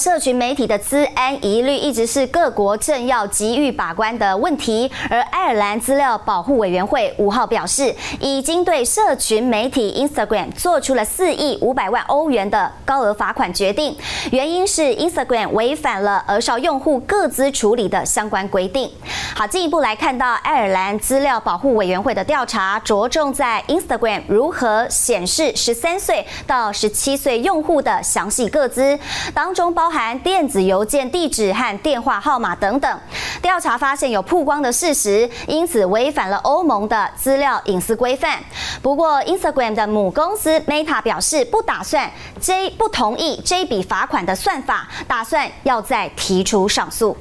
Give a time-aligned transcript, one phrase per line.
[0.00, 13.94] 社群媒体的资安疑虑一直是各国政要急于把关的问题，而爱尔兰资料保护委员会五号表示，已经对社群媒体 Instagram 做出了四亿五百万欧元的高额罚款决定，
[14.32, 18.90] 原因是 Instagram 违反了儿少用户个资处理的相关规定。
[19.36, 28.98] 好，进一步来看到爱尔兰资料保护委员会的调查，着重在 Instagram 如何显示十三岁到十七岁用户的详细个资，
[29.34, 33.00] 当中包含电子邮件地址和电话号码等等，
[33.42, 38.38] 调查发现有曝光的事实，因此违反了欧盟的资料隐私规范。
[38.80, 47.16] 不过，Instagram 的母公司 Meta 表示不打算这不同意这笔罚款的算法，打算要再提出上诉。